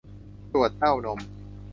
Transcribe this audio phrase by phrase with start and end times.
[0.53, 1.19] ตรวจเต้านม